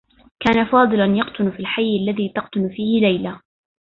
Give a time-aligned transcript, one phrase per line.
[0.39, 3.39] كان فاضل يقطن في الحيّ الذي تقطن فيه ليلى.